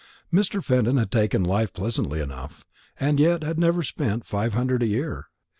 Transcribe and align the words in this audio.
Mr. 0.33 0.63
Fenton 0.63 0.97
had 0.97 1.11
taken 1.11 1.43
life 1.43 1.73
pleasantly 1.73 2.21
enough, 2.21 2.65
and 2.99 3.19
yet 3.19 3.43
had 3.43 3.59
never 3.59 3.83
spent 3.83 4.25
five 4.25 4.55
hundred 4.55 4.81
a 4.81 4.87
year. 4.87 5.27